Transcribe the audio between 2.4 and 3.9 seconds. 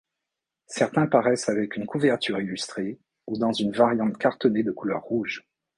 illustrée ou dans une